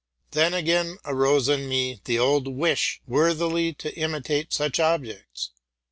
[0.31, 5.51] Then again arose in me the old wish, worthily to imitate such objects.